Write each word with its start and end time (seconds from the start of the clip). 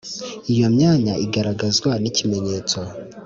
Iyo 0.53 0.67
myanya 0.75 1.13
igaragazwa 1.25 1.91
n'ikimenyetso 2.01 2.79